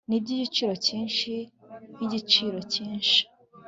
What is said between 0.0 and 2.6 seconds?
nibigiciro cyinshi nkigiciro